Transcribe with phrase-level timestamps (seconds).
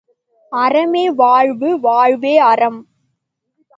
[0.51, 2.81] அறமே வாழ்வு வாழ்வே அறம்!